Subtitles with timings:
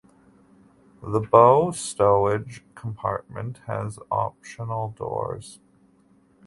[1.03, 5.59] The bow stowage compartment has optional doors.